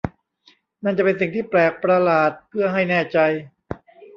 [0.83, 3.17] นั่นจะเป็นสิ่งที่แปลกประหลาดเพื่อให้แน่ใจ!